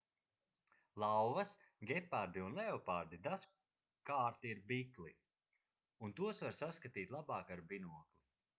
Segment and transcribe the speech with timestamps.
[1.01, 1.51] lauvas
[1.91, 5.15] gepardi un leopardi dažkārt ir bikli
[6.07, 8.21] un tos var saskatīt labāk ar binokli